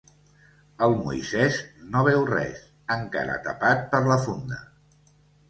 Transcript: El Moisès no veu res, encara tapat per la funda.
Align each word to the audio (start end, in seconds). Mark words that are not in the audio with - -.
El 0.85 0.95
Moisès 1.01 1.59
no 1.97 2.01
veu 2.07 2.25
res, 2.31 2.65
encara 2.97 3.37
tapat 3.45 3.87
per 3.93 4.03
la 4.09 4.19
funda. 4.27 4.61